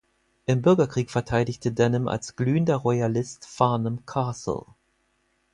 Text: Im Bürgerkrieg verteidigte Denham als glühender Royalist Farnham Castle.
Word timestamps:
Im 0.47 0.63
Bürgerkrieg 0.63 1.11
verteidigte 1.11 1.71
Denham 1.71 2.07
als 2.07 2.35
glühender 2.35 2.77
Royalist 2.77 3.45
Farnham 3.45 4.03
Castle. 4.07 4.65